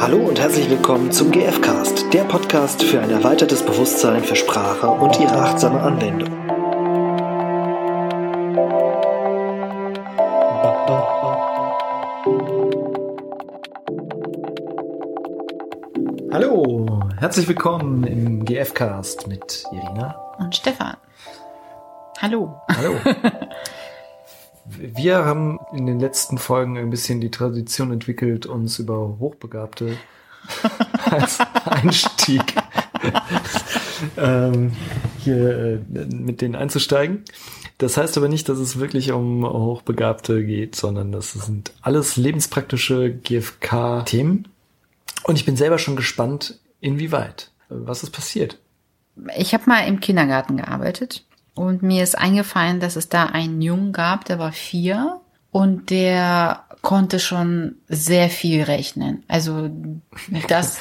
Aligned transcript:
Hallo 0.00 0.16
und 0.16 0.40
herzlich 0.40 0.70
willkommen 0.70 1.12
zum 1.12 1.30
GFcast, 1.30 2.10
der 2.14 2.24
Podcast 2.24 2.82
für 2.82 3.02
ein 3.02 3.10
erweitertes 3.10 3.62
Bewusstsein 3.62 4.24
für 4.24 4.34
Sprache 4.34 4.88
und 4.88 5.20
ihre 5.20 5.34
achtsame 5.34 5.78
Anwendung. 5.78 6.30
Hallo, 16.32 16.86
herzlich 17.18 17.46
willkommen 17.46 18.04
im 18.04 18.42
GFcast 18.46 19.26
mit 19.26 19.64
Irina 19.70 20.14
und 20.38 20.56
Stefan. 20.56 20.96
Hallo. 22.22 22.58
Hallo. 22.74 22.94
Wir 24.82 25.26
haben 25.26 25.58
in 25.74 25.84
den 25.84 26.00
letzten 26.00 26.38
Folgen 26.38 26.78
ein 26.78 26.88
bisschen 26.88 27.20
die 27.20 27.30
Tradition 27.30 27.92
entwickelt, 27.92 28.46
uns 28.46 28.78
über 28.78 29.18
Hochbegabte 29.18 29.98
als 31.10 31.38
Einstieg 31.66 32.54
ähm, 34.16 34.72
hier 35.18 35.50
äh, 35.58 35.78
mit 36.14 36.40
denen 36.40 36.54
einzusteigen. 36.54 37.24
Das 37.76 37.98
heißt 37.98 38.16
aber 38.16 38.28
nicht, 38.28 38.48
dass 38.48 38.58
es 38.58 38.78
wirklich 38.78 39.12
um 39.12 39.44
Hochbegabte 39.44 40.44
geht, 40.44 40.76
sondern 40.76 41.12
das 41.12 41.32
sind 41.32 41.72
alles 41.82 42.16
lebenspraktische 42.16 43.12
GFK-Themen. 43.12 44.48
Und 45.24 45.36
ich 45.36 45.44
bin 45.44 45.56
selber 45.56 45.78
schon 45.78 45.96
gespannt, 45.96 46.58
inwieweit. 46.80 47.50
Was 47.68 48.02
ist 48.02 48.12
passiert? 48.12 48.58
Ich 49.36 49.52
habe 49.52 49.64
mal 49.66 49.86
im 49.86 50.00
Kindergarten 50.00 50.56
gearbeitet 50.56 51.26
und 51.54 51.82
mir 51.82 52.02
ist 52.02 52.16
eingefallen, 52.16 52.80
dass 52.80 52.96
es 52.96 53.08
da 53.08 53.26
einen 53.26 53.60
Jungen 53.60 53.92
gab, 53.92 54.24
der 54.24 54.38
war 54.38 54.52
vier 54.52 55.20
und 55.50 55.90
der 55.90 56.64
konnte 56.82 57.18
schon 57.18 57.76
sehr 57.88 58.30
viel 58.30 58.62
rechnen. 58.62 59.24
Also 59.28 59.70
das. 60.48 60.78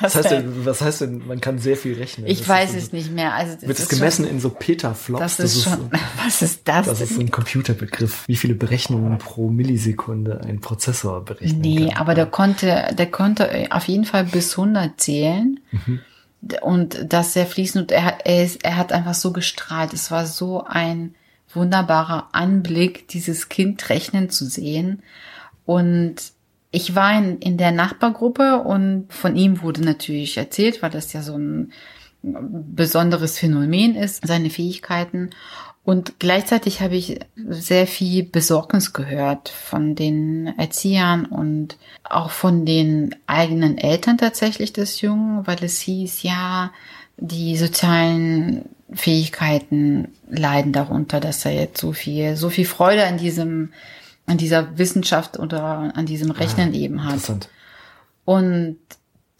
was, 0.00 0.14
heißt 0.16 0.30
denn, 0.30 0.66
was 0.66 0.80
heißt 0.80 1.00
denn, 1.02 1.26
man 1.26 1.40
kann 1.40 1.58
sehr 1.58 1.76
viel 1.76 1.94
rechnen? 1.94 2.26
Ich 2.26 2.40
das 2.40 2.48
weiß 2.48 2.74
es 2.74 2.92
nicht 2.92 3.12
mehr. 3.12 3.34
Also 3.34 3.62
wird 3.62 3.78
es 3.78 3.88
gemessen 3.88 4.24
schon, 4.24 4.34
in 4.34 4.40
so 4.40 4.50
Petaflops? 4.50 5.20
Das 5.20 5.38
ist, 5.38 5.40
das 5.40 5.56
ist 5.56 5.64
schon. 5.64 5.90
was 6.24 6.42
ist 6.42 6.66
das? 6.66 6.86
Das 6.86 7.00
ist 7.00 7.18
ein 7.18 7.30
Computerbegriff. 7.30 8.26
Wie 8.26 8.36
viele 8.36 8.54
Berechnungen 8.54 9.18
pro 9.18 9.48
Millisekunde 9.48 10.40
ein 10.40 10.60
Prozessor 10.60 11.24
berechnen 11.24 11.60
nee, 11.60 11.86
kann. 11.88 11.96
aber 11.98 12.14
der 12.14 12.26
konnte, 12.26 12.94
der 12.98 13.10
konnte 13.10 13.68
auf 13.70 13.86
jeden 13.86 14.04
Fall 14.04 14.24
bis 14.24 14.58
100 14.58 15.00
zählen. 15.00 15.60
Mhm 15.70 16.00
und 16.62 17.12
das 17.12 17.34
sehr 17.34 17.46
fließend 17.46 17.82
und 17.82 17.92
er, 17.92 18.26
er, 18.26 18.44
ist, 18.44 18.64
er 18.64 18.76
hat 18.76 18.92
einfach 18.92 19.14
so 19.14 19.32
gestrahlt. 19.32 19.92
Es 19.92 20.10
war 20.10 20.26
so 20.26 20.64
ein 20.64 21.14
wunderbarer 21.54 22.28
Anblick, 22.32 23.08
dieses 23.08 23.48
Kind 23.48 23.88
rechnen 23.90 24.30
zu 24.30 24.46
sehen. 24.46 25.02
Und 25.64 26.16
ich 26.70 26.94
war 26.94 27.16
in, 27.16 27.38
in 27.38 27.58
der 27.58 27.70
Nachbargruppe 27.70 28.58
und 28.58 29.12
von 29.12 29.36
ihm 29.36 29.62
wurde 29.62 29.82
natürlich 29.82 30.36
erzählt, 30.36 30.82
weil 30.82 30.90
das 30.90 31.12
ja 31.12 31.22
so 31.22 31.36
ein 31.36 31.72
besonderes 32.22 33.38
Phänomen 33.38 33.94
ist, 33.94 34.26
seine 34.26 34.50
Fähigkeiten. 34.50 35.30
Und 35.84 36.20
gleichzeitig 36.20 36.80
habe 36.80 36.94
ich 36.94 37.18
sehr 37.34 37.88
viel 37.88 38.22
Besorgnis 38.22 38.92
gehört 38.92 39.48
von 39.48 39.96
den 39.96 40.54
Erziehern 40.56 41.26
und 41.26 41.76
auch 42.04 42.30
von 42.30 42.64
den 42.64 43.16
eigenen 43.26 43.78
Eltern 43.78 44.16
tatsächlich 44.16 44.72
des 44.72 45.00
Jungen, 45.00 45.44
weil 45.46 45.62
es 45.64 45.80
hieß, 45.80 46.22
ja, 46.22 46.70
die 47.16 47.56
sozialen 47.56 48.68
Fähigkeiten 48.92 50.08
leiden 50.28 50.72
darunter, 50.72 51.18
dass 51.18 51.44
er 51.44 51.52
jetzt 51.52 51.80
so 51.80 51.92
viel, 51.92 52.36
so 52.36 52.48
viel 52.48 52.66
Freude 52.66 53.04
an 53.04 53.18
diesem, 53.18 53.72
an 54.26 54.38
dieser 54.38 54.78
Wissenschaft 54.78 55.38
oder 55.38 55.92
an 55.94 56.06
diesem 56.06 56.30
Rechnen 56.30 56.70
ah, 56.72 56.76
eben 56.76 57.04
hat. 57.04 57.48
Und 58.24 58.78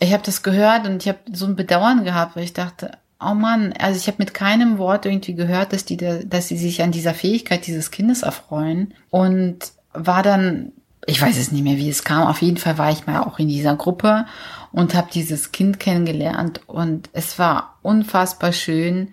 ich 0.01 0.13
habe 0.13 0.25
das 0.25 0.43
gehört 0.43 0.89
und 0.89 1.03
ich 1.03 1.09
habe 1.09 1.21
so 1.33 1.47
ein 1.47 1.55
Bedauern 1.55 2.03
gehabt, 2.03 2.35
weil 2.35 2.45
ich 2.45 2.53
dachte, 2.53 2.99
oh 3.25 3.35
Mann, 3.35 3.73
also 3.79 3.99
ich 3.99 4.07
habe 4.07 4.19
mit 4.19 4.35
keinem 4.35 4.79
Wort 4.79 5.07
irgendwie 5.07 5.35
gehört, 5.35 5.73
dass 5.73 5.85
die, 5.85 5.97
dass 5.97 6.49
sie 6.49 6.59
sich 6.59 6.83
an 6.83 6.93
dieser 6.93 7.15
Fähigkeit 7.15 7.67
dieses 7.67 7.91
Kindes 7.91 8.23
erfreuen 8.23 8.95
und 9.11 9.59
war 9.93 10.23
dann, 10.23 10.73
ich 11.07 11.21
weiß 11.21 11.37
es 11.37 11.53
nicht 11.53 11.65
mehr, 11.65 11.77
wie 11.77 11.89
es 11.91 12.05
kam. 12.05 12.27
Auf 12.27 12.43
jeden 12.43 12.57
Fall 12.57 12.79
war 12.79 12.91
ich 12.91 13.07
mal 13.07 13.21
auch 13.21 13.39
in 13.39 13.49
dieser 13.49 13.77
Gruppe 13.77 14.27
und 14.73 14.95
habe 14.95 15.09
dieses 15.13 15.53
Kind 15.53 15.81
kennengelernt 15.81 16.61
und 16.67 17.11
es 17.13 17.39
war 17.39 17.79
unfassbar 17.83 18.53
schön 18.53 19.09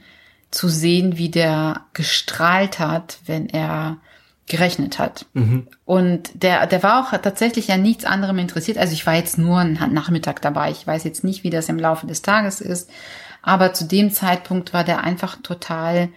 zu 0.52 0.68
sehen, 0.68 1.18
wie 1.18 1.30
der 1.30 1.82
gestrahlt 1.94 2.80
hat, 2.80 3.20
wenn 3.26 3.50
er 3.50 3.98
gerechnet 4.48 5.00
hat. 5.00 5.28
Mhm. 5.34 5.68
Und 5.86 6.44
der, 6.44 6.66
der 6.68 6.84
war 6.84 7.02
auch 7.02 7.18
tatsächlich 7.22 7.68
ja 7.68 7.78
nichts 7.78 8.04
anderem 8.04 8.40
interessiert. 8.40 8.78
Also 8.78 8.94
ich 8.94 9.06
war 9.06 9.14
jetzt 9.14 9.38
nur 9.38 9.60
einen 9.60 9.94
Nachmittag 9.94 10.42
dabei. 10.42 10.72
Ich 10.72 10.86
weiß 10.86 11.04
jetzt 11.04 11.24
nicht, 11.24 11.44
wie 11.44 11.52
das 11.52 11.70
im 11.70 11.78
Laufe 11.78 12.08
des 12.08 12.24
Tages 12.24 12.60
ist. 12.60 12.90
Aber 13.42 13.74
zu 13.74 13.86
dem 13.86 14.12
Zeitpunkt 14.12 14.74
war 14.74 14.84
der 14.84 15.04
einfach 15.04 15.38
total 15.42 16.10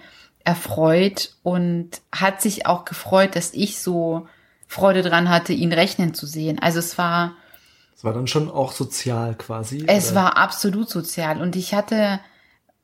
erfreut 0.44 1.34
und 1.42 1.90
hat 2.10 2.42
sich 2.42 2.66
auch 2.66 2.84
gefreut, 2.84 3.36
dass 3.36 3.54
ich 3.54 3.80
so 3.80 4.26
Freude 4.66 5.02
dran 5.02 5.28
hatte, 5.28 5.52
ihn 5.52 5.72
rechnen 5.72 6.14
zu 6.14 6.26
sehen. 6.26 6.58
Also 6.58 6.78
es 6.78 6.98
war. 6.98 7.34
Es 7.94 8.04
war 8.04 8.12
dann 8.12 8.26
schon 8.26 8.50
auch 8.50 8.72
sozial 8.72 9.34
quasi. 9.36 9.84
Es 9.86 10.12
oder? 10.12 10.22
war 10.22 10.36
absolut 10.36 10.90
sozial 10.90 11.40
und 11.40 11.54
ich 11.54 11.74
hatte, 11.74 12.18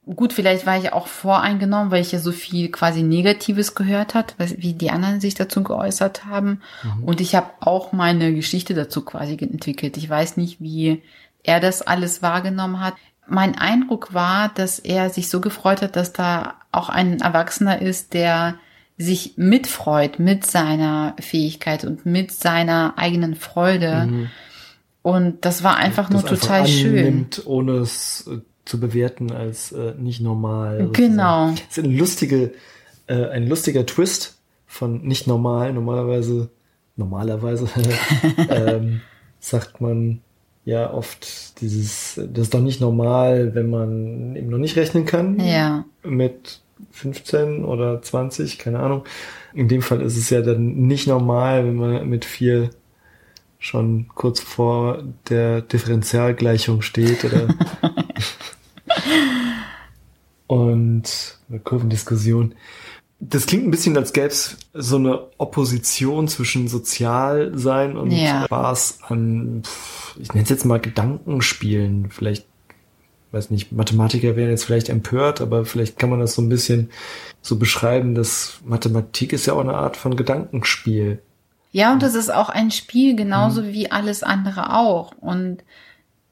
gut, 0.04 0.32
vielleicht 0.32 0.66
war 0.66 0.78
ich 0.78 0.92
auch 0.92 1.08
voreingenommen, 1.08 1.90
weil 1.90 2.02
ich 2.02 2.12
ja 2.12 2.20
so 2.20 2.30
viel 2.30 2.70
quasi 2.70 3.02
Negatives 3.02 3.74
gehört 3.74 4.14
hat, 4.14 4.36
wie 4.38 4.74
die 4.74 4.90
anderen 4.90 5.20
sich 5.20 5.34
dazu 5.34 5.64
geäußert 5.64 6.26
haben. 6.26 6.60
Mhm. 6.84 7.04
Und 7.04 7.20
ich 7.20 7.34
habe 7.34 7.50
auch 7.60 7.92
meine 7.92 8.32
Geschichte 8.34 8.74
dazu 8.74 9.04
quasi 9.04 9.32
entwickelt. 9.32 9.96
Ich 9.96 10.08
weiß 10.08 10.36
nicht, 10.36 10.60
wie 10.60 11.02
er 11.42 11.58
das 11.58 11.82
alles 11.82 12.22
wahrgenommen 12.22 12.80
hat 12.80 12.94
mein 13.28 13.56
Eindruck 13.56 14.14
war, 14.14 14.50
dass 14.54 14.78
er 14.78 15.10
sich 15.10 15.28
so 15.28 15.40
gefreut 15.40 15.82
hat, 15.82 15.96
dass 15.96 16.12
da 16.12 16.54
auch 16.72 16.88
ein 16.88 17.20
Erwachsener 17.20 17.80
ist, 17.80 18.14
der 18.14 18.56
sich 18.98 19.34
mitfreut 19.36 20.18
mit 20.18 20.44
seiner 20.44 21.14
Fähigkeit 21.20 21.84
und 21.84 22.04
mit 22.04 22.32
seiner 22.32 22.94
eigenen 22.96 23.36
Freude. 23.36 24.06
Mhm. 24.06 24.30
Und 25.02 25.44
das 25.44 25.62
war 25.62 25.76
einfach 25.76 26.10
das 26.10 26.22
nur 26.22 26.30
total 26.30 26.62
einfach 26.62 26.72
schön. 26.72 27.26
Ohne 27.44 27.72
es 27.74 28.26
äh, 28.26 28.40
zu 28.64 28.80
bewerten 28.80 29.32
als 29.32 29.72
äh, 29.72 29.94
nicht 29.96 30.20
normal. 30.20 30.90
Genau. 30.92 31.50
Das 31.50 31.78
ist 31.78 31.84
ein 31.84 31.96
lustige, 31.96 32.52
äh, 33.06 33.26
ein 33.28 33.46
lustiger 33.46 33.86
Twist 33.86 34.38
von 34.66 35.02
nicht 35.02 35.26
normal. 35.26 35.72
Normalerweise, 35.72 36.50
normalerweise 36.96 37.68
ähm, 38.50 39.00
sagt 39.38 39.80
man 39.80 40.20
ja 40.68 40.92
oft 40.92 41.62
dieses, 41.62 42.20
das 42.30 42.42
ist 42.44 42.54
doch 42.54 42.60
nicht 42.60 42.78
normal, 42.78 43.54
wenn 43.54 43.70
man 43.70 44.36
eben 44.36 44.50
noch 44.50 44.58
nicht 44.58 44.76
rechnen 44.76 45.06
kann. 45.06 45.40
Ja. 45.40 45.86
Mit 46.02 46.60
15 46.90 47.64
oder 47.64 48.02
20, 48.02 48.58
keine 48.58 48.80
Ahnung. 48.80 49.04
In 49.54 49.68
dem 49.68 49.80
Fall 49.80 50.02
ist 50.02 50.18
es 50.18 50.28
ja 50.28 50.42
dann 50.42 50.74
nicht 50.86 51.08
normal, 51.08 51.64
wenn 51.64 51.76
man 51.76 52.06
mit 52.06 52.26
vier 52.26 52.68
schon 53.58 54.08
kurz 54.14 54.40
vor 54.40 55.02
der 55.30 55.62
Differentialgleichung 55.62 56.82
steht 56.82 57.24
oder 57.24 57.48
und 60.48 61.38
eine 61.48 61.60
Kurvendiskussion. 61.60 62.54
Das 63.20 63.46
klingt 63.46 63.66
ein 63.66 63.70
bisschen, 63.70 63.96
als 63.96 64.12
gäbe 64.12 64.28
es 64.28 64.56
so 64.74 64.96
eine 64.96 65.26
Opposition 65.38 66.28
zwischen 66.28 66.68
Sozialsein 66.68 67.96
und 67.96 68.12
ja. 68.12 68.44
Spaß 68.44 69.00
an, 69.08 69.62
ich 70.20 70.28
nenne 70.28 70.44
es 70.44 70.50
jetzt 70.50 70.64
mal 70.64 70.78
Gedankenspielen. 70.78 72.10
Vielleicht, 72.10 72.46
weiß 73.32 73.50
nicht, 73.50 73.72
Mathematiker 73.72 74.36
wären 74.36 74.50
jetzt 74.50 74.64
vielleicht 74.64 74.88
empört, 74.88 75.40
aber 75.40 75.64
vielleicht 75.64 75.98
kann 75.98 76.10
man 76.10 76.20
das 76.20 76.34
so 76.34 76.42
ein 76.42 76.48
bisschen 76.48 76.90
so 77.42 77.56
beschreiben, 77.56 78.14
dass 78.14 78.60
Mathematik 78.64 79.32
ist 79.32 79.46
ja 79.46 79.54
auch 79.54 79.60
eine 79.60 79.74
Art 79.74 79.96
von 79.96 80.16
Gedankenspiel. 80.16 81.20
Ja, 81.72 81.92
und 81.92 82.02
das 82.02 82.14
ist 82.14 82.32
auch 82.32 82.48
ein 82.48 82.70
Spiel, 82.70 83.16
genauso 83.16 83.62
mhm. 83.62 83.72
wie 83.72 83.90
alles 83.90 84.22
andere 84.22 84.74
auch. 84.74 85.12
Und 85.20 85.64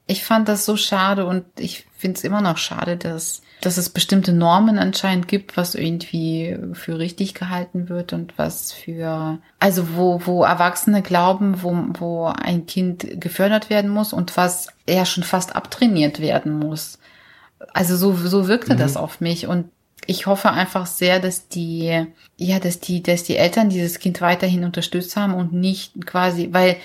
ich 0.07 0.23
fand 0.23 0.47
das 0.47 0.65
so 0.65 0.77
schade 0.77 1.25
und 1.25 1.45
ich 1.59 1.85
finde 1.97 2.17
es 2.17 2.23
immer 2.23 2.41
noch 2.41 2.57
schade, 2.57 2.97
dass 2.97 3.41
dass 3.61 3.77
es 3.77 3.89
bestimmte 3.89 4.33
Normen 4.33 4.77
anscheinend 4.77 5.27
gibt, 5.27 5.57
was 5.57 5.73
irgendwie 5.73 6.57
für 6.73 6.99
richtig 6.99 7.33
gehalten 7.33 7.89
wird 7.89 8.13
und 8.13 8.37
was 8.37 8.71
für, 8.71 9.39
also 9.59 9.95
wo, 9.95 10.21
wo 10.25 10.43
Erwachsene 10.43 11.01
glauben, 11.01 11.63
wo, 11.63 11.75
wo 11.99 12.25
ein 12.25 12.67
Kind 12.67 13.19
gefördert 13.19 13.69
werden 13.69 13.89
muss 13.89 14.13
und 14.13 14.37
was 14.37 14.67
eher 14.85 15.05
schon 15.05 15.23
fast 15.23 15.55
abtrainiert 15.55 16.19
werden 16.19 16.59
muss. 16.59 16.99
Also 17.73 17.95
so, 17.95 18.13
so 18.15 18.47
wirkte 18.47 18.75
mhm. 18.75 18.77
das 18.77 18.95
auf 18.95 19.21
mich 19.21 19.47
und 19.47 19.69
ich 20.05 20.25
hoffe 20.25 20.51
einfach 20.51 20.85
sehr, 20.85 21.19
dass 21.19 21.49
die, 21.49 22.05
ja, 22.37 22.59
dass 22.59 22.79
die, 22.79 23.03
dass 23.03 23.23
die 23.23 23.35
Eltern 23.35 23.69
dieses 23.69 23.99
Kind 23.99 24.21
weiterhin 24.21 24.63
unterstützt 24.63 25.17
haben 25.17 25.33
und 25.33 25.51
nicht 25.51 26.05
quasi, 26.05 26.49
weil 26.53 26.77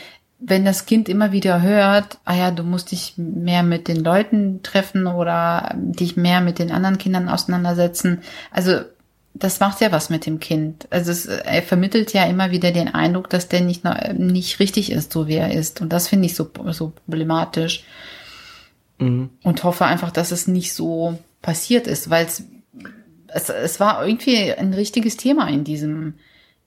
wenn 0.45 0.65
das 0.65 0.87
Kind 0.87 1.09
immer 1.09 1.31
wieder 1.31 1.63
hört, 1.63 2.19
ah 2.25 2.35
ja, 2.35 2.51
du 2.51 2.65
musst 2.65 2.91
dich 2.91 3.15
mehr 3.17 3.63
mit 3.63 3.87
den 3.87 4.03
Leuten 4.03 4.63
treffen 4.63 5.07
oder 5.07 5.73
dich 5.77 6.17
mehr 6.17 6.41
mit 6.41 6.59
den 6.59 6.73
anderen 6.73 6.99
Kindern 6.99 7.29
auseinandersetzen. 7.29 8.23
Also 8.51 8.81
das 9.35 9.61
macht 9.61 9.81
ja 9.81 9.93
was 9.93 10.11
mit 10.11 10.27
dem 10.27 10.41
Kind. 10.41 10.89
Also 10.91 11.13
es, 11.13 11.27
er 11.27 11.63
vermittelt 11.63 12.13
ja 12.13 12.25
immer 12.25 12.51
wieder 12.51 12.73
den 12.73 12.89
Eindruck, 12.89 13.31
dass 13.31 13.49
der 13.49 13.61
nicht, 13.61 13.85
nicht 14.15 14.59
richtig 14.59 14.91
ist, 14.91 15.13
so 15.13 15.29
wie 15.29 15.37
er 15.37 15.53
ist. 15.53 15.81
Und 15.81 15.93
das 15.93 16.09
finde 16.09 16.27
ich 16.27 16.35
so, 16.35 16.51
so 16.71 16.93
problematisch. 17.07 17.85
Mhm. 18.99 19.31
Und 19.43 19.65
hoffe 19.65 19.87
einfach, 19.87 20.11
dass 20.11 20.33
es 20.33 20.49
nicht 20.49 20.75
so 20.75 21.19
passiert 21.41 21.87
ist, 21.87 22.11
weil 22.11 22.27
es, 22.27 22.45
es, 23.29 23.49
es 23.49 23.81
war 23.81 24.05
irgendwie 24.07 24.53
ein 24.53 24.75
richtiges 24.75 25.17
Thema 25.17 25.49
in 25.49 25.65
diesem, 25.65 26.15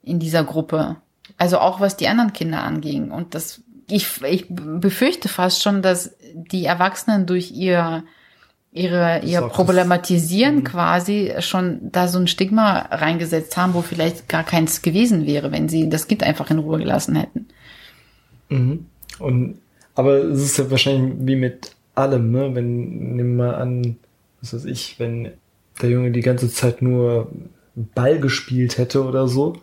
in 0.02 0.20
dieser 0.20 0.44
Gruppe. 0.44 0.98
Also 1.38 1.60
auch 1.60 1.80
was 1.80 1.98
die 1.98 2.08
anderen 2.08 2.34
Kinder 2.34 2.64
anging. 2.64 3.12
Und 3.12 3.36
das, 3.36 3.62
ich, 3.90 4.22
ich 4.24 4.46
befürchte 4.50 5.28
fast 5.30 5.64
schon, 5.64 5.82
dass 5.82 6.16
die 6.34 6.66
Erwachsenen 6.66 7.26
durch 7.26 7.52
ihr 7.52 8.04
ihre 8.76 9.22
ihr 9.24 9.42
Problematisieren 9.42 10.58
mhm. 10.58 10.64
quasi 10.66 11.34
schon 11.40 11.80
da 11.94 12.10
so 12.10 12.20
ein 12.20 12.28
Stigma 12.28 12.80
reingesetzt 12.92 13.56
haben, 13.56 13.74
wo 13.74 13.82
vielleicht 13.82 14.28
gar 14.28 14.44
keins 14.44 14.82
gewesen 14.82 15.26
wäre, 15.26 15.54
wenn 15.54 15.70
sie 15.70 15.90
das 15.90 16.10
Kind 16.10 16.24
einfach 16.24 16.52
in 16.52 16.60
Ruhe 16.60 16.80
gelassen 16.80 17.16
hätten. 17.16 17.48
Mhm. 18.50 18.86
Und 19.20 19.60
aber 19.96 20.18
es 20.18 20.42
ist 20.42 20.58
ja 20.58 20.70
wahrscheinlich 20.70 21.14
wie 21.26 21.38
mit 21.38 21.72
allem, 21.96 22.32
ne? 22.32 22.54
Wenn 22.54 23.16
nimm 23.16 23.38
mal 23.38 23.56
an, 23.56 23.96
was 24.42 24.54
weiß 24.54 24.66
ich, 24.66 25.00
wenn 25.00 25.32
der 25.82 25.90
Junge 25.90 26.12
die 26.12 26.22
ganze 26.22 26.50
Zeit 26.50 26.82
nur 26.82 27.32
Ball 27.76 28.20
gespielt 28.20 28.78
hätte 28.78 29.06
oder 29.06 29.30
so, 29.30 29.56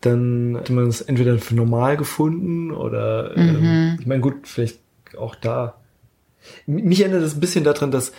dann 0.00 0.56
hätte 0.56 0.72
man 0.72 0.86
es 0.86 1.00
entweder 1.00 1.38
für 1.38 1.54
normal 1.54 1.96
gefunden 1.96 2.70
oder 2.70 3.32
mhm. 3.36 3.56
ähm, 3.64 3.96
ich 4.00 4.06
meine 4.06 4.20
gut, 4.20 4.46
vielleicht 4.46 4.78
auch 5.16 5.34
da 5.34 5.78
mich 6.66 7.00
erinnert 7.00 7.22
es 7.22 7.34
ein 7.34 7.40
bisschen 7.40 7.64
daran, 7.64 7.90
dass 7.90 8.12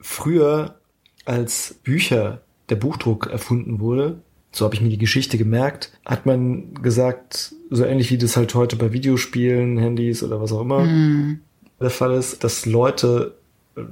früher 0.00 0.76
als 1.24 1.74
Bücher 1.82 2.40
der 2.68 2.76
Buchdruck 2.76 3.28
erfunden 3.30 3.80
wurde, 3.80 4.20
so 4.52 4.64
habe 4.64 4.74
ich 4.74 4.80
mir 4.80 4.88
die 4.88 4.98
Geschichte 4.98 5.38
gemerkt, 5.38 5.92
hat 6.04 6.26
man 6.26 6.74
gesagt, 6.74 7.54
so 7.70 7.84
ähnlich 7.84 8.10
wie 8.10 8.18
das 8.18 8.36
halt 8.36 8.54
heute 8.54 8.76
bei 8.76 8.92
Videospielen, 8.92 9.78
Handys 9.78 10.22
oder 10.22 10.40
was 10.40 10.52
auch 10.52 10.62
immer 10.62 10.84
mm. 10.84 11.40
der 11.80 11.90
Fall 11.90 12.14
ist, 12.14 12.42
dass 12.42 12.66
Leute, 12.66 13.36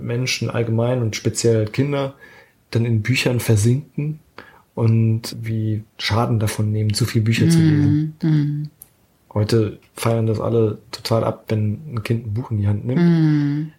Menschen 0.00 0.50
allgemein 0.50 1.00
und 1.00 1.14
speziell 1.14 1.66
Kinder 1.66 2.14
dann 2.70 2.84
in 2.84 3.02
Büchern 3.02 3.40
versinken 3.40 4.18
und 4.78 5.34
wie 5.42 5.82
Schaden 5.98 6.38
davon 6.38 6.70
nehmen, 6.70 6.94
zu 6.94 7.04
viel 7.04 7.20
Bücher 7.20 7.46
mm. 7.46 7.50
zu 7.50 7.58
lesen. 7.58 8.14
Mm. 8.22 8.62
Heute 9.34 9.80
feiern 9.94 10.28
das 10.28 10.38
alle 10.38 10.78
total 10.92 11.24
ab, 11.24 11.46
wenn 11.48 11.80
ein 11.90 12.02
Kind 12.04 12.28
ein 12.28 12.34
Buch 12.34 12.52
in 12.52 12.58
die 12.58 12.68
Hand 12.68 12.86
nimmt. 12.86 13.02
Mm. 13.02 13.72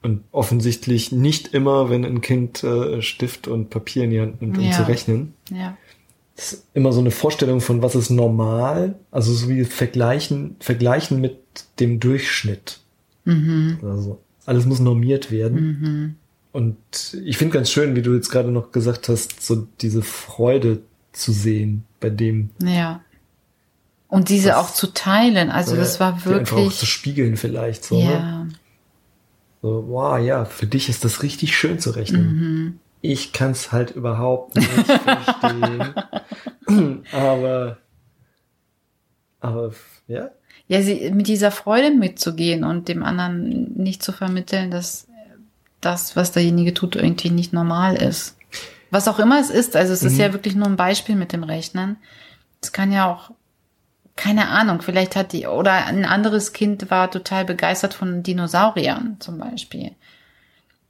Und 0.00 0.22
offensichtlich 0.32 1.12
nicht 1.12 1.48
immer, 1.52 1.90
wenn 1.90 2.06
ein 2.06 2.22
Kind 2.22 2.64
äh, 2.64 3.02
Stift 3.02 3.48
und 3.48 3.68
Papier 3.68 4.04
in 4.04 4.10
die 4.12 4.20
Hand 4.22 4.40
nimmt, 4.40 4.56
um 4.56 4.64
ja. 4.64 4.70
zu 4.70 4.88
rechnen. 4.88 5.34
Ja. 5.50 5.76
Das 6.36 6.54
ist 6.54 6.66
immer 6.72 6.94
so 6.94 7.00
eine 7.00 7.10
Vorstellung 7.10 7.60
von, 7.60 7.82
was 7.82 7.94
ist 7.94 8.08
normal, 8.08 8.98
also 9.10 9.34
so 9.34 9.50
wie 9.50 9.66
vergleichen, 9.66 10.56
vergleichen 10.58 11.20
mit 11.20 11.36
dem 11.80 12.00
Durchschnitt. 12.00 12.80
Mhm. 13.26 13.76
Also 13.82 14.22
alles 14.46 14.64
muss 14.64 14.80
normiert 14.80 15.30
werden. 15.30 15.60
Mhm. 15.60 16.14
Und 16.52 16.76
ich 17.24 17.38
finde 17.38 17.54
ganz 17.54 17.70
schön, 17.70 17.94
wie 17.94 18.02
du 18.02 18.14
jetzt 18.14 18.30
gerade 18.30 18.50
noch 18.50 18.72
gesagt 18.72 19.08
hast, 19.08 19.42
so 19.42 19.68
diese 19.80 20.02
Freude 20.02 20.82
zu 21.12 21.32
sehen 21.32 21.84
bei 22.00 22.10
dem. 22.10 22.50
Ja. 22.62 23.02
Und 24.08 24.28
diese 24.28 24.58
auch 24.58 24.72
zu 24.72 24.88
teilen. 24.88 25.50
Also 25.50 25.76
das 25.76 26.00
war 26.00 26.24
wirklich. 26.24 26.40
Einfach 26.40 26.72
auch 26.72 26.72
zu 26.72 26.86
spiegeln 26.86 27.36
vielleicht 27.36 27.84
so. 27.84 27.96
Ne? 27.96 28.12
Ja. 28.12 28.44
Ne? 28.44 28.48
So, 29.62 29.84
wow, 29.88 30.18
ja, 30.18 30.46
für 30.46 30.66
dich 30.66 30.88
ist 30.88 31.04
das 31.04 31.22
richtig 31.22 31.56
schön 31.56 31.78
zu 31.78 31.90
rechnen. 31.90 32.22
Mhm. 32.22 32.78
Ich 33.02 33.32
kann 33.32 33.50
es 33.52 33.72
halt 33.72 33.90
überhaupt 33.90 34.56
nicht 34.56 34.68
verstehen. 34.68 35.94
aber, 37.12 37.78
aber, 39.40 39.72
ja. 40.06 40.30
Ja, 40.66 40.82
sie, 40.82 41.10
mit 41.10 41.28
dieser 41.28 41.50
Freude 41.50 41.90
mitzugehen 41.90 42.64
und 42.64 42.88
dem 42.88 43.02
anderen 43.02 43.74
nicht 43.74 44.02
zu 44.02 44.12
vermitteln, 44.12 44.70
dass 44.70 45.08
das, 45.80 46.16
was 46.16 46.32
derjenige 46.32 46.74
tut, 46.74 46.96
irgendwie 46.96 47.30
nicht 47.30 47.52
normal 47.52 47.96
ist. 47.96 48.36
Was 48.90 49.08
auch 49.08 49.18
immer 49.18 49.40
es 49.40 49.50
ist, 49.50 49.76
also 49.76 49.92
es 49.92 50.02
mhm. 50.02 50.08
ist 50.08 50.18
ja 50.18 50.32
wirklich 50.32 50.56
nur 50.56 50.66
ein 50.66 50.76
Beispiel 50.76 51.16
mit 51.16 51.32
dem 51.32 51.44
Rechnen. 51.44 51.96
Es 52.60 52.72
kann 52.72 52.92
ja 52.92 53.10
auch 53.10 53.30
keine 54.16 54.48
Ahnung, 54.48 54.82
vielleicht 54.82 55.16
hat 55.16 55.32
die, 55.32 55.46
oder 55.46 55.86
ein 55.86 56.04
anderes 56.04 56.52
Kind 56.52 56.90
war 56.90 57.10
total 57.10 57.46
begeistert 57.46 57.94
von 57.94 58.22
Dinosauriern 58.22 59.16
zum 59.18 59.38
Beispiel. 59.38 59.92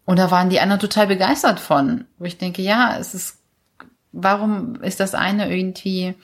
Da 0.07 0.33
waren 0.33 0.51
die 0.51 0.59
anderen 0.59 0.81
total 0.81 1.07
begeistert 1.07 1.61
von. 1.61 2.07
Wo 2.19 2.25
ich 2.25 2.39
denke, 2.39 2.63
ja, 2.63 2.97
es 2.99 3.15
ist, 3.15 3.39
warum 4.11 4.83
ist 4.83 4.99
das 4.99 5.15
eine 5.15 5.55
irgendwie 5.55 6.17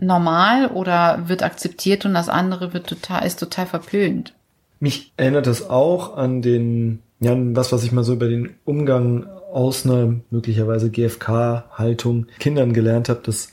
normal 0.00 0.68
oder 0.68 1.28
wird 1.28 1.42
akzeptiert 1.42 2.06
und 2.06 2.14
das 2.14 2.30
andere 2.30 2.72
wird 2.72 2.86
total, 2.86 3.26
ist 3.26 3.38
total 3.38 3.66
verpönt? 3.66 4.32
Mich 4.80 5.12
erinnert 5.16 5.46
das 5.46 5.68
auch 5.68 6.16
an 6.16 6.42
den, 6.42 7.00
ja, 7.20 7.34
was, 7.36 7.72
was 7.72 7.84
ich 7.84 7.92
mal 7.92 8.04
so 8.04 8.12
über 8.14 8.28
den 8.28 8.54
Umgang 8.64 9.26
aus 9.52 9.84
einer 9.84 10.14
möglicherweise 10.30 10.90
GFK-Haltung 10.90 12.26
Kindern 12.38 12.72
gelernt 12.72 13.08
habe, 13.08 13.20
dass 13.24 13.50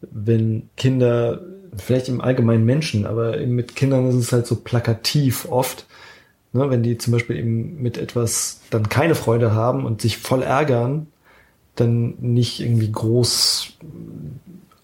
wenn 0.00 0.68
Kinder 0.76 1.40
vielleicht 1.76 2.08
im 2.08 2.20
allgemeinen 2.20 2.64
Menschen, 2.64 3.06
aber 3.06 3.36
mit 3.38 3.76
Kindern 3.76 4.08
ist 4.08 4.16
es 4.16 4.32
halt 4.32 4.46
so 4.46 4.56
plakativ 4.56 5.46
oft, 5.50 5.86
ne, 6.52 6.70
wenn 6.70 6.82
die 6.82 6.98
zum 6.98 7.12
Beispiel 7.12 7.36
eben 7.36 7.82
mit 7.82 7.98
etwas 7.98 8.60
dann 8.70 8.88
keine 8.88 9.14
Freude 9.14 9.52
haben 9.52 9.84
und 9.84 10.00
sich 10.00 10.18
voll 10.18 10.42
ärgern, 10.42 11.08
dann 11.74 12.14
nicht 12.20 12.60
irgendwie 12.60 12.90
groß 12.90 13.72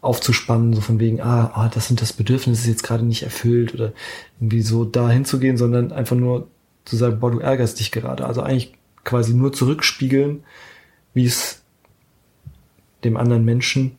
aufzuspannen, 0.01 0.73
so 0.73 0.81
von 0.81 0.99
wegen, 0.99 1.21
ah, 1.21 1.51
ah 1.55 1.69
das 1.69 1.89
sind 1.89 2.01
das 2.01 2.13
Bedürfnisse 2.13 2.69
jetzt 2.69 2.83
gerade 2.83 3.05
nicht 3.05 3.23
erfüllt 3.23 3.75
oder 3.75 3.93
irgendwie 4.39 4.63
so 4.63 4.85
da 4.85 5.11
hinzugehen, 5.11 5.57
sondern 5.57 5.93
einfach 5.93 6.17
nur 6.17 6.49
zu 6.85 6.97
sagen, 6.97 7.21
boah, 7.21 7.31
du 7.31 7.39
ärgerst 7.39 7.79
dich 7.79 7.93
gerade. 7.93 8.27
Also 8.27 8.43
eigentlich 8.43 8.73
quasi 9.05 9.35
nur 9.35 9.53
zurückspiegeln, 9.53 10.43
wie 11.15 11.27
es 11.27 11.63
dem 13.05 13.17
anderen 13.17 13.45
Menschen, 13.45 13.99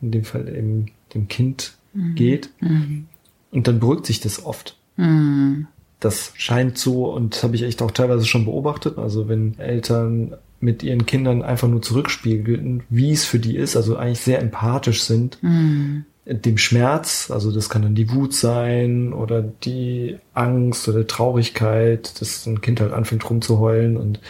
in 0.00 0.10
dem 0.10 0.24
Fall 0.24 0.48
eben 0.48 0.86
dem 1.14 1.28
Kind 1.28 1.74
mhm. 1.92 2.14
geht. 2.14 2.50
Mhm. 2.60 3.06
Und 3.52 3.68
dann 3.68 3.80
beruhigt 3.80 4.06
sich 4.06 4.20
das 4.20 4.44
oft. 4.44 4.76
Mhm. 4.96 5.66
Das 6.00 6.32
scheint 6.36 6.76
so, 6.76 7.12
und 7.12 7.34
das 7.34 7.42
habe 7.42 7.54
ich 7.56 7.62
echt 7.62 7.80
auch 7.80 7.90
teilweise 7.90 8.26
schon 8.26 8.44
beobachtet. 8.44 8.98
Also 8.98 9.28
wenn 9.28 9.58
Eltern 9.58 10.34
mit 10.64 10.82
ihren 10.82 11.04
Kindern 11.04 11.42
einfach 11.42 11.68
nur 11.68 11.82
zurückspiegeln, 11.82 12.84
wie 12.88 13.12
es 13.12 13.26
für 13.26 13.38
die 13.38 13.54
ist, 13.54 13.76
also 13.76 13.96
eigentlich 13.96 14.20
sehr 14.20 14.40
empathisch 14.40 15.02
sind, 15.02 15.38
mhm. 15.42 16.06
dem 16.24 16.56
Schmerz, 16.56 17.30
also 17.30 17.52
das 17.52 17.68
kann 17.68 17.82
dann 17.82 17.94
die 17.94 18.10
Wut 18.10 18.32
sein 18.32 19.12
oder 19.12 19.42
die 19.42 20.16
Angst 20.32 20.88
oder 20.88 21.06
Traurigkeit, 21.06 22.18
dass 22.20 22.46
ein 22.46 22.62
Kind 22.62 22.80
halt 22.80 22.94
anfängt 22.94 23.28
rumzuheulen 23.28 23.98
und 23.98 24.20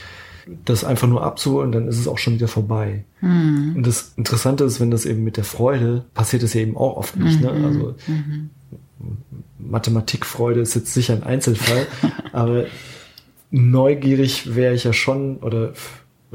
das 0.65 0.85
einfach 0.85 1.07
nur 1.07 1.23
abzuholen, 1.23 1.71
dann 1.71 1.87
ist 1.87 2.01
es 2.01 2.09
auch 2.09 2.19
schon 2.19 2.35
wieder 2.35 2.49
vorbei. 2.49 3.05
Mhm. 3.21 3.75
Und 3.77 3.87
das 3.87 4.13
Interessante 4.17 4.65
ist, 4.65 4.81
wenn 4.81 4.91
das 4.91 5.07
eben 5.07 5.23
mit 5.23 5.37
der 5.37 5.45
Freude 5.45 6.05
passiert, 6.15 6.43
es 6.43 6.53
ja 6.53 6.63
eben 6.63 6.77
auch 6.77 6.97
oft 6.97 7.17
nicht. 7.17 7.41
Ne? 7.41 7.53
Mhm. 7.53 7.61
Ne? 7.61 7.67
Also 7.69 7.95
mhm. 8.09 8.51
Mathematikfreude 9.59 10.61
ist 10.61 10.75
jetzt 10.75 10.93
sicher 10.93 11.15
ein 11.15 11.23
Einzelfall, 11.23 11.87
aber 12.33 12.67
neugierig 13.53 14.57
wäre 14.57 14.75
ich 14.75 14.83
ja 14.83 14.93
schon 14.93 15.37
oder 15.37 15.73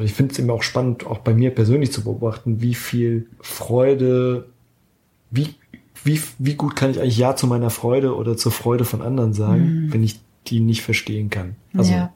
ich 0.03 0.13
finde 0.13 0.33
es 0.33 0.39
eben 0.39 0.49
auch 0.49 0.63
spannend, 0.63 1.05
auch 1.05 1.19
bei 1.19 1.33
mir 1.33 1.53
persönlich 1.53 1.91
zu 1.91 2.03
beobachten, 2.03 2.61
wie 2.61 2.75
viel 2.75 3.27
Freude, 3.41 4.49
wie, 5.31 5.55
wie, 6.03 6.21
wie 6.37 6.55
gut 6.55 6.75
kann 6.75 6.91
ich 6.91 6.99
eigentlich 6.99 7.17
Ja 7.17 7.35
zu 7.35 7.47
meiner 7.47 7.69
Freude 7.69 8.15
oder 8.15 8.37
zur 8.37 8.51
Freude 8.51 8.85
von 8.85 9.01
anderen 9.01 9.33
sagen, 9.33 9.85
mhm. 9.85 9.93
wenn 9.93 10.03
ich 10.03 10.19
die 10.47 10.59
nicht 10.59 10.81
verstehen 10.81 11.29
kann. 11.29 11.55
Also 11.73 11.91
ja. 11.91 12.13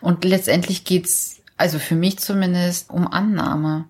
Und 0.00 0.24
letztendlich 0.24 0.84
geht's, 0.84 1.40
also 1.56 1.78
für 1.78 1.94
mich 1.96 2.18
zumindest, 2.18 2.90
um 2.90 3.08
Annahme 3.08 3.86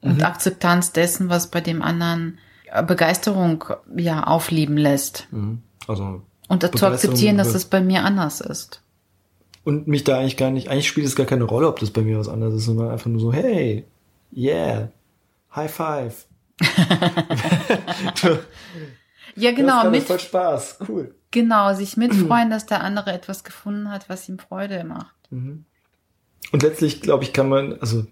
und 0.00 0.18
mhm. 0.18 0.24
Akzeptanz 0.24 0.92
dessen, 0.92 1.28
was 1.28 1.50
bei 1.50 1.60
dem 1.60 1.82
anderen 1.82 2.38
äh, 2.70 2.82
Begeisterung 2.82 3.64
ja 3.96 4.24
aufleben 4.24 4.76
lässt. 4.76 5.26
Mhm. 5.32 5.62
Also 5.88 6.22
und 6.48 6.78
zu 6.78 6.86
akzeptieren, 6.86 7.38
dass 7.38 7.54
es 7.54 7.64
bei 7.64 7.80
mir 7.80 8.04
anders 8.04 8.40
ist. 8.40 8.82
Und 9.66 9.88
mich 9.88 10.04
da 10.04 10.20
eigentlich 10.20 10.36
gar 10.36 10.52
nicht, 10.52 10.68
eigentlich 10.68 10.86
spielt 10.86 11.08
es 11.08 11.16
gar 11.16 11.26
keine 11.26 11.42
Rolle, 11.42 11.66
ob 11.66 11.80
das 11.80 11.90
bei 11.90 12.02
mir 12.02 12.20
was 12.20 12.28
anderes 12.28 12.54
ist, 12.54 12.66
sondern 12.66 12.88
einfach 12.88 13.10
nur 13.10 13.20
so, 13.20 13.32
hey, 13.32 13.84
yeah, 14.32 14.92
high 15.56 15.68
five. 15.68 16.24
ja, 19.34 19.50
genau. 19.50 19.82
Das 19.82 19.90
mit 19.90 20.04
voll 20.04 20.20
Spaß, 20.20 20.78
cool. 20.88 21.16
Genau, 21.32 21.74
sich 21.74 21.96
mitfreuen, 21.96 22.48
dass 22.48 22.66
der 22.66 22.84
andere 22.84 23.12
etwas 23.12 23.42
gefunden 23.42 23.90
hat, 23.90 24.08
was 24.08 24.28
ihm 24.28 24.38
Freude 24.38 24.84
macht. 24.84 25.16
Mhm. 25.30 25.64
Und 26.52 26.62
letztlich, 26.62 27.00
glaube 27.00 27.24
ich, 27.24 27.32
kann 27.32 27.48
man, 27.48 27.72
also 27.80 28.06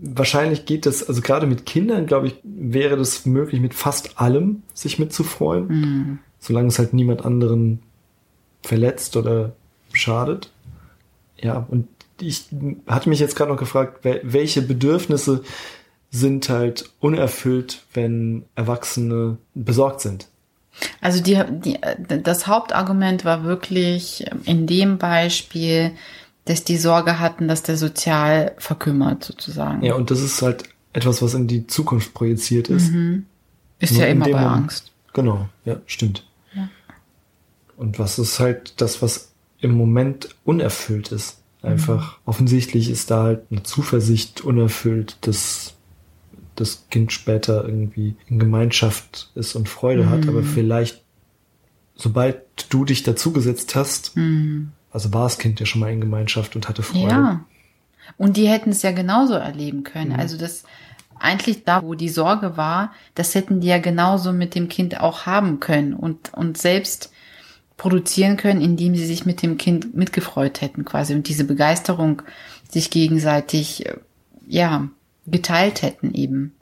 wahrscheinlich 0.00 0.66
geht 0.66 0.86
das, 0.86 1.08
also 1.08 1.20
gerade 1.20 1.46
mit 1.46 1.66
Kindern, 1.66 2.06
glaube 2.06 2.26
ich, 2.26 2.40
wäre 2.42 2.96
das 2.96 3.26
möglich, 3.26 3.60
mit 3.60 3.74
fast 3.74 4.20
allem 4.20 4.64
sich 4.74 4.98
mitzufreuen, 4.98 5.68
mhm. 5.68 6.18
solange 6.40 6.66
es 6.66 6.80
halt 6.80 6.94
niemand 6.94 7.24
anderen 7.24 7.80
verletzt 8.62 9.16
oder 9.16 9.52
schadet. 9.92 10.50
Ja, 11.40 11.66
und 11.68 11.88
ich 12.20 12.46
hatte 12.86 13.08
mich 13.08 13.20
jetzt 13.20 13.36
gerade 13.36 13.50
noch 13.50 13.58
gefragt, 13.58 14.04
welche 14.04 14.62
Bedürfnisse 14.62 15.42
sind 16.10 16.48
halt 16.48 16.90
unerfüllt, 17.00 17.82
wenn 17.94 18.44
Erwachsene 18.56 19.38
besorgt 19.54 20.00
sind. 20.00 20.28
Also 21.00 21.22
die, 21.22 21.40
die, 21.48 21.78
das 22.22 22.46
Hauptargument 22.46 23.24
war 23.24 23.44
wirklich 23.44 24.26
in 24.44 24.66
dem 24.66 24.98
Beispiel, 24.98 25.92
dass 26.44 26.64
die 26.64 26.76
Sorge 26.76 27.20
hatten, 27.20 27.48
dass 27.48 27.62
der 27.62 27.76
sozial 27.76 28.54
verkümmert 28.58 29.24
sozusagen. 29.24 29.82
Ja, 29.82 29.94
und 29.94 30.10
das 30.10 30.20
ist 30.20 30.42
halt 30.42 30.64
etwas, 30.92 31.22
was 31.22 31.34
in 31.34 31.46
die 31.46 31.66
Zukunft 31.66 32.14
projiziert 32.14 32.68
ist. 32.68 32.90
Mhm. 32.90 33.26
Ist 33.78 33.92
Nur 33.92 34.02
ja 34.02 34.08
immer 34.08 34.24
bei 34.24 34.32
Moment, 34.32 34.50
Angst. 34.50 34.92
Genau, 35.12 35.48
ja, 35.64 35.76
stimmt. 35.86 36.24
Ja. 36.54 36.68
Und 37.76 37.98
was 37.98 38.18
ist 38.18 38.40
halt 38.40 38.80
das, 38.80 39.00
was 39.00 39.29
im 39.60 39.72
Moment 39.72 40.34
unerfüllt 40.44 41.12
ist? 41.12 41.38
Einfach 41.62 42.12
mhm. 42.12 42.22
offensichtlich 42.24 42.90
ist 42.90 43.10
da 43.10 43.24
halt 43.24 43.42
eine 43.50 43.62
Zuversicht 43.62 44.40
unerfüllt, 44.40 45.18
dass 45.22 45.74
das 46.56 46.86
Kind 46.90 47.12
später 47.12 47.64
irgendwie 47.64 48.16
in 48.28 48.38
Gemeinschaft 48.38 49.30
ist 49.34 49.54
und 49.54 49.68
Freude 49.68 50.04
mhm. 50.04 50.10
hat, 50.10 50.28
aber 50.28 50.42
vielleicht, 50.42 51.02
sobald 51.96 52.42
du 52.70 52.84
dich 52.84 53.02
dazugesetzt 53.02 53.74
hast, 53.74 54.16
mhm. 54.16 54.72
also 54.90 55.12
war 55.12 55.24
das 55.24 55.38
Kind 55.38 55.60
ja 55.60 55.66
schon 55.66 55.80
mal 55.80 55.92
in 55.92 56.00
Gemeinschaft 56.00 56.56
und 56.56 56.68
hatte 56.68 56.82
Freude. 56.82 57.10
Ja. 57.10 57.44
Und 58.16 58.36
die 58.36 58.48
hätten 58.48 58.70
es 58.70 58.82
ja 58.82 58.92
genauso 58.92 59.34
erleben 59.34 59.84
können. 59.84 60.12
Mhm. 60.12 60.18
Also 60.18 60.38
das 60.38 60.64
eigentlich 61.18 61.64
da, 61.64 61.82
wo 61.82 61.94
die 61.94 62.08
Sorge 62.08 62.56
war, 62.56 62.92
das 63.14 63.34
hätten 63.34 63.60
die 63.60 63.68
ja 63.68 63.78
genauso 63.78 64.32
mit 64.32 64.54
dem 64.54 64.68
Kind 64.68 65.00
auch 65.00 65.26
haben 65.26 65.60
können 65.60 65.92
und, 65.92 66.32
und 66.32 66.56
selbst 66.56 67.12
produzieren 67.80 68.36
können, 68.36 68.60
indem 68.60 68.94
sie 68.94 69.06
sich 69.06 69.24
mit 69.24 69.40
dem 69.40 69.56
Kind 69.56 69.94
mitgefreut 69.94 70.60
hätten 70.60 70.84
quasi 70.84 71.14
und 71.14 71.28
diese 71.28 71.44
Begeisterung 71.44 72.20
sich 72.68 72.90
gegenseitig, 72.90 73.86
äh, 73.86 73.96
ja, 74.46 74.90
geteilt 75.26 75.80
hätten 75.80 76.12
eben. 76.12 76.54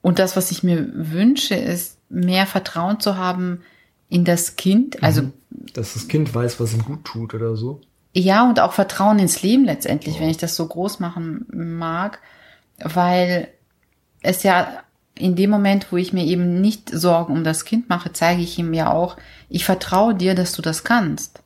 Und 0.00 0.18
das, 0.18 0.34
was 0.34 0.50
ich 0.50 0.64
mir 0.64 0.90
wünsche, 0.94 1.54
ist 1.54 1.96
mehr 2.08 2.46
Vertrauen 2.46 2.98
zu 2.98 3.16
haben 3.16 3.60
in 4.08 4.24
das 4.24 4.56
Kind, 4.56 5.00
also. 5.00 5.22
Mhm. 5.22 5.32
Dass 5.74 5.94
das 5.94 6.08
Kind 6.08 6.34
weiß, 6.34 6.58
was 6.58 6.74
ihm 6.74 6.84
gut 6.84 7.04
tut 7.04 7.34
oder 7.34 7.54
so. 7.54 7.80
Ja, 8.12 8.48
und 8.48 8.58
auch 8.58 8.72
Vertrauen 8.72 9.20
ins 9.20 9.42
Leben 9.42 9.64
letztendlich, 9.64 10.16
oh. 10.16 10.20
wenn 10.22 10.28
ich 10.28 10.38
das 10.38 10.56
so 10.56 10.66
groß 10.66 10.98
machen 10.98 11.46
mag, 11.52 12.18
weil 12.82 13.46
es 14.22 14.42
ja 14.42 14.82
in 15.18 15.36
dem 15.36 15.50
Moment, 15.50 15.92
wo 15.92 15.96
ich 15.96 16.12
mir 16.12 16.24
eben 16.24 16.60
nicht 16.60 16.88
Sorgen 16.90 17.32
um 17.32 17.44
das 17.44 17.64
Kind 17.64 17.88
mache, 17.88 18.12
zeige 18.12 18.42
ich 18.42 18.58
ihm 18.58 18.72
ja 18.72 18.90
auch, 18.90 19.16
ich 19.48 19.64
vertraue 19.64 20.14
dir, 20.14 20.34
dass 20.34 20.52
du 20.52 20.62
das 20.62 20.84
kannst. 20.84 21.42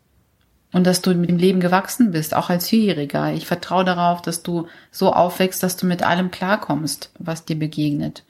Und 0.73 0.87
dass 0.87 1.01
du 1.01 1.15
mit 1.15 1.31
dem 1.31 1.39
Leben 1.39 1.61
gewachsen 1.61 2.11
bist, 2.11 2.35
auch 2.35 2.51
als 2.51 2.69
Vierjähriger. 2.69 3.33
Ich 3.33 3.47
vertraue 3.47 3.85
darauf, 3.85 4.21
dass 4.21 4.43
du 4.43 4.67
so 4.91 5.13
aufwächst, 5.13 5.63
dass 5.63 5.77
du 5.77 5.87
mit 5.87 6.03
allem 6.03 6.31
klarkommst, 6.31 7.11
was 7.19 7.45
dir 7.45 7.59
begegnet. 7.59 8.25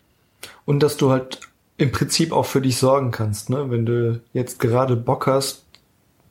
Und 0.64 0.82
dass 0.82 0.96
du 0.96 1.10
halt 1.10 1.40
im 1.76 1.92
Prinzip 1.92 2.32
auch 2.32 2.46
für 2.46 2.60
dich 2.60 2.76
sorgen 2.76 3.10
kannst, 3.10 3.50
ne? 3.50 3.70
Wenn 3.70 3.84
du 3.84 4.20
jetzt 4.32 4.60
gerade 4.60 4.96
Bock 4.96 5.26
hast 5.26 5.64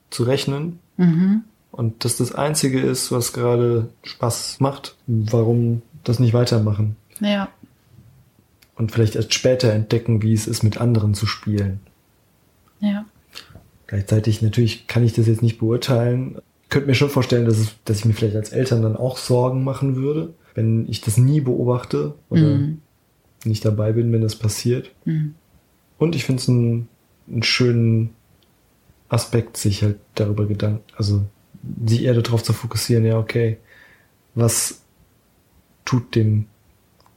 zu 0.10 0.24
rechnen 0.24 0.80
mhm. 0.96 1.44
und 1.72 2.06
das 2.06 2.18
das 2.18 2.34
Einzige 2.34 2.80
ist, 2.80 3.12
was 3.12 3.34
gerade 3.34 3.90
Spaß 4.04 4.60
macht, 4.60 4.96
warum 5.08 5.82
das 6.04 6.20
nicht 6.20 6.34
weitermachen? 6.34 6.96
Ja 7.20 7.50
und 8.75 8.91
vielleicht 8.91 9.15
erst 9.15 9.34
später 9.34 9.72
entdecken, 9.72 10.22
wie 10.22 10.34
es 10.34 10.48
ist, 10.48 10.63
mit 10.63 10.79
anderen 10.79 11.13
zu 11.13 11.25
spielen. 11.25 11.79
Ja. 12.79 13.05
Gleichzeitig 13.88 14.41
natürlich 14.41 14.88
kann 14.88 15.05
ich 15.05 15.13
das 15.13 15.27
jetzt 15.27 15.41
nicht 15.41 15.60
beurteilen. 15.60 16.38
Ich 16.63 16.70
könnte 16.70 16.88
mir 16.88 16.96
schon 16.96 17.10
vorstellen, 17.10 17.46
dass, 17.46 17.58
es, 17.58 17.75
dass 17.86 18.00
ich 18.00 18.05
mir 18.05 18.13
vielleicht 18.13 18.36
als 18.36 18.50
Eltern 18.50 18.82
dann 18.82 18.96
auch 18.96 19.17
Sorgen 19.17 19.63
machen 19.63 19.96
würde, 19.96 20.34
wenn 20.55 20.89
ich 20.89 21.01
das 21.01 21.17
nie 21.17 21.41
beobachte 21.41 22.15
oder 22.29 22.58
mhm. 22.58 22.82
nicht 23.44 23.63
dabei 23.63 23.94
bin, 23.94 24.12
wenn 24.12 24.22
das 24.22 24.36
passiert. 24.36 24.91
Mhm. 25.05 25.36
Und 25.98 26.15
ich 26.15 26.25
finde 26.25 26.41
es 26.41 26.50
einen, 26.50 26.88
einen 27.29 27.44
schönen 27.44 28.10
Aspekt, 29.08 29.58
sich 29.58 29.84
halt 29.84 30.00
darüber 30.15 30.46
Gedanken, 30.46 30.84
also 30.98 31.24
sich 31.86 32.03
eher 32.03 32.20
darauf 32.20 32.44
zu 32.44 32.53
fokussieren, 32.53 33.05
ja, 33.05 33.17
okay, 33.17 33.58
was 34.34 34.82
tut 35.86 36.15
dem 36.15 36.48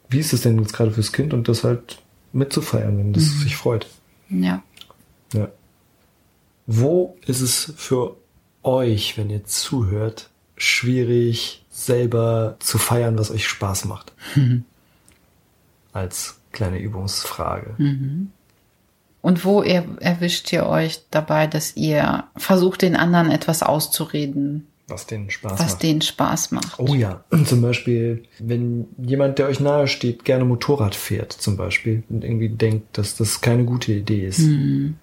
wie 0.08 0.18
ist 0.18 0.32
es 0.32 0.42
denn 0.42 0.58
jetzt 0.58 0.72
gerade 0.72 0.90
fürs 0.90 1.12
Kind 1.12 1.34
und 1.34 1.48
das 1.48 1.64
halt 1.64 1.98
mitzufeiern, 2.32 2.98
wenn 2.98 3.12
das 3.12 3.24
mhm. 3.24 3.38
sich 3.40 3.56
freut. 3.56 3.86
Ja. 4.28 4.62
Ja. 5.32 5.48
Wo 6.66 7.16
ist 7.26 7.40
es 7.40 7.72
für 7.76 8.16
euch, 8.62 9.16
wenn 9.16 9.30
ihr 9.30 9.44
zuhört, 9.44 10.30
schwierig, 10.56 11.64
selber 11.70 12.56
zu 12.58 12.78
feiern, 12.78 13.18
was 13.18 13.30
euch 13.30 13.46
Spaß 13.46 13.86
macht? 13.86 14.12
Mhm. 14.34 14.64
Als 15.92 16.38
kleine 16.52 16.78
Übungsfrage. 16.78 17.74
Mhm. 17.78 18.32
Und 19.20 19.44
wo 19.44 19.62
er, 19.62 19.84
erwischt 20.00 20.52
ihr 20.52 20.66
euch 20.66 21.02
dabei, 21.10 21.46
dass 21.46 21.76
ihr 21.76 22.24
versucht, 22.36 22.82
den 22.82 22.96
anderen 22.96 23.30
etwas 23.30 23.62
auszureden, 23.62 24.66
was 24.88 25.06
denen 25.06 25.30
Spaß 25.30 25.52
was 25.52 25.58
macht. 25.58 25.68
Was 25.68 25.78
denen 25.78 26.00
Spaß 26.00 26.50
macht. 26.52 26.78
Oh 26.78 26.94
ja. 26.94 27.22
Zum 27.44 27.62
Beispiel, 27.62 28.24
wenn 28.38 28.86
jemand, 28.98 29.38
der 29.38 29.46
euch 29.46 29.60
nahe 29.60 29.86
steht, 29.86 30.24
gerne 30.24 30.44
Motorrad 30.44 30.94
fährt, 30.94 31.32
zum 31.32 31.56
Beispiel, 31.56 32.02
und 32.08 32.24
irgendwie 32.24 32.48
denkt, 32.48 32.96
dass 32.96 33.16
das 33.16 33.40
keine 33.40 33.64
gute 33.64 33.92
Idee 33.92 34.26
ist. 34.26 34.40
Mhm. 34.40 34.96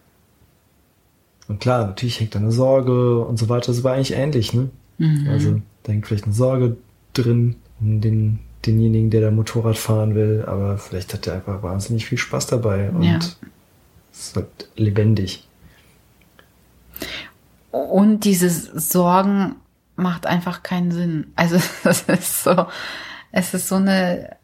Und 1.47 1.59
klar, 1.59 1.85
natürlich 1.85 2.19
hängt 2.19 2.33
da 2.33 2.39
eine 2.39 2.51
Sorge 2.51 3.23
und 3.23 3.37
so 3.37 3.47
weiter. 3.49 3.67
Das 3.67 3.83
war 3.83 3.93
eigentlich 3.93 4.13
ähnlich, 4.13 4.53
ne? 4.53 4.69
Mhm. 4.97 5.27
Also, 5.29 5.61
da 5.83 5.91
hängt 5.91 6.07
vielleicht 6.07 6.25
eine 6.25 6.33
Sorge 6.33 6.77
drin, 7.13 7.55
um 7.79 8.01
den, 8.01 8.39
denjenigen, 8.65 9.11
der 9.11 9.21
da 9.21 9.31
Motorrad 9.31 9.77
fahren 9.77 10.15
will, 10.15 10.43
aber 10.47 10.79
vielleicht 10.79 11.13
hat 11.13 11.27
er 11.27 11.35
einfach 11.35 11.61
wahnsinnig 11.61 12.07
viel 12.07 12.17
Spaß 12.17 12.47
dabei 12.47 12.89
und 12.89 13.03
ja. 13.03 13.17
es 13.17 13.37
ist 14.11 14.35
halt 14.35 14.69
lebendig. 14.75 15.47
Und 17.71 18.21
diese 18.21 18.49
Sorgen 18.49 19.57
macht 19.95 20.27
einfach 20.27 20.63
keinen 20.63 20.91
Sinn. 20.91 21.31
Also 21.35 21.57
das 21.83 22.01
ist 22.03 22.43
so, 22.43 22.67
es 23.31 23.53
ist 23.53 23.67
so 23.67 23.75
eine 23.75 24.37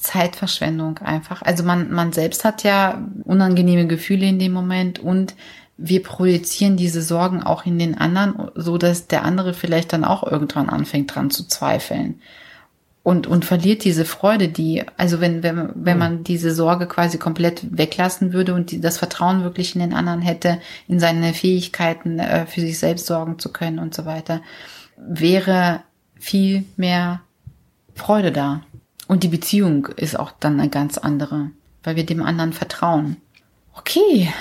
Zeitverschwendung 0.00 0.98
einfach. 0.98 1.42
Also 1.42 1.62
man, 1.62 1.90
man 1.90 2.12
selbst 2.12 2.44
hat 2.44 2.62
ja 2.62 3.06
unangenehme 3.24 3.86
Gefühle 3.86 4.26
in 4.26 4.38
dem 4.38 4.52
Moment 4.52 4.98
und 4.98 5.34
wir 5.76 6.02
projizieren 6.02 6.76
diese 6.76 7.02
Sorgen 7.02 7.42
auch 7.42 7.64
in 7.64 7.78
den 7.78 7.96
anderen, 7.96 8.50
so 8.54 8.76
dass 8.76 9.06
der 9.06 9.24
andere 9.24 9.54
vielleicht 9.54 9.92
dann 9.92 10.04
auch 10.04 10.22
irgendwann 10.22 10.68
anfängt 10.68 11.14
dran 11.14 11.30
zu 11.30 11.48
zweifeln 11.48 12.20
und, 13.02 13.26
und 13.26 13.44
verliert 13.44 13.84
diese 13.84 14.04
Freude, 14.04 14.48
die, 14.48 14.84
also 14.98 15.20
wenn, 15.20 15.42
wenn, 15.42 15.70
wenn 15.74 15.98
man 15.98 16.22
diese 16.22 16.54
Sorge 16.54 16.86
quasi 16.86 17.16
komplett 17.16 17.76
weglassen 17.76 18.32
würde 18.32 18.54
und 18.54 18.70
die, 18.70 18.80
das 18.80 18.98
Vertrauen 18.98 19.42
wirklich 19.42 19.74
in 19.74 19.80
den 19.80 19.94
anderen 19.94 20.20
hätte, 20.20 20.60
in 20.86 21.00
seine 21.00 21.32
Fähigkeiten, 21.32 22.18
äh, 22.18 22.44
für 22.44 22.60
sich 22.60 22.78
selbst 22.78 23.06
sorgen 23.06 23.38
zu 23.38 23.52
können 23.52 23.78
und 23.78 23.94
so 23.94 24.04
weiter, 24.04 24.42
wäre 25.08 25.82
viel 26.18 26.64
mehr 26.76 27.20
Freude 27.94 28.32
da. 28.32 28.62
Und 29.08 29.22
die 29.24 29.28
Beziehung 29.28 29.86
ist 29.86 30.18
auch 30.18 30.32
dann 30.38 30.60
eine 30.60 30.70
ganz 30.70 30.98
andere, 30.98 31.50
weil 31.82 31.96
wir 31.96 32.06
dem 32.06 32.22
anderen 32.22 32.52
vertrauen. 32.52 33.16
Okay. 33.74 34.32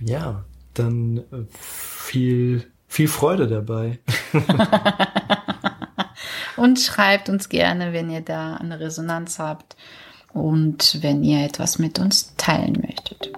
Ja, 0.00 0.44
dann 0.74 1.18
äh, 1.18 1.44
viel, 1.50 2.70
viel 2.86 3.08
Freude 3.08 3.46
dabei. 3.46 3.98
und 6.56 6.78
schreibt 6.78 7.28
uns 7.28 7.48
gerne, 7.48 7.92
wenn 7.92 8.10
ihr 8.10 8.20
da 8.22 8.54
eine 8.54 8.80
Resonanz 8.80 9.38
habt 9.38 9.76
und 10.32 11.02
wenn 11.02 11.24
ihr 11.24 11.44
etwas 11.44 11.78
mit 11.78 11.98
uns 11.98 12.34
teilen 12.36 12.82
möchtet. 12.86 13.32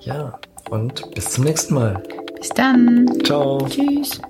Ja, 0.00 0.38
und 0.70 1.14
bis 1.14 1.30
zum 1.30 1.44
nächsten 1.44 1.74
Mal. 1.74 2.02
Bis 2.38 2.48
dann. 2.50 3.06
Ciao. 3.24 3.66
Tschüss. 3.68 4.20